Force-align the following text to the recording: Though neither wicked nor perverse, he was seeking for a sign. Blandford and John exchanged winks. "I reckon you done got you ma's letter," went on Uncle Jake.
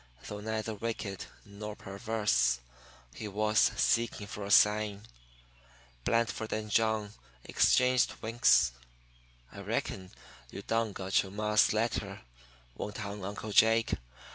Though 0.25 0.39
neither 0.39 0.73
wicked 0.73 1.27
nor 1.45 1.75
perverse, 1.75 2.59
he 3.13 3.27
was 3.27 3.59
seeking 3.59 4.25
for 4.25 4.43
a 4.45 4.49
sign. 4.49 5.03
Blandford 6.05 6.51
and 6.53 6.71
John 6.71 7.13
exchanged 7.43 8.15
winks. 8.19 8.71
"I 9.51 9.59
reckon 9.59 10.09
you 10.49 10.63
done 10.63 10.93
got 10.93 11.21
you 11.21 11.29
ma's 11.29 11.71
letter," 11.71 12.21
went 12.73 13.05
on 13.05 13.23
Uncle 13.23 13.51
Jake. 13.51 13.93